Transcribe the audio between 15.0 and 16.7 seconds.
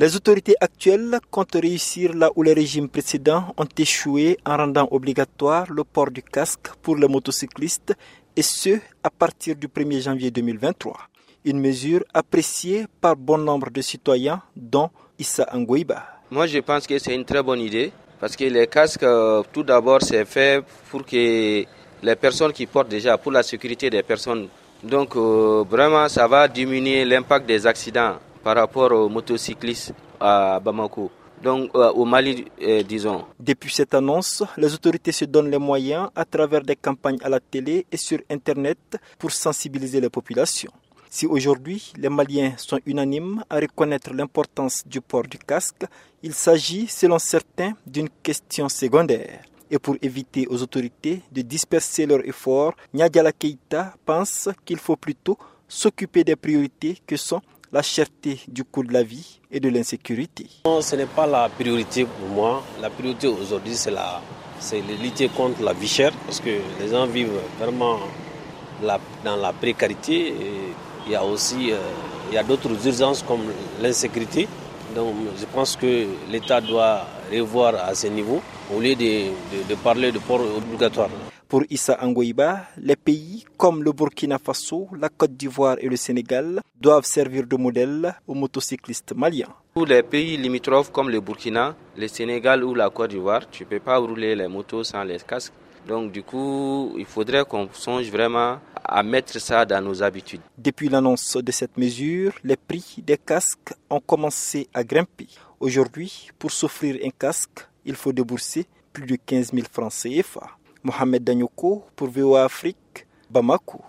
Issa Angouiba. Moi, je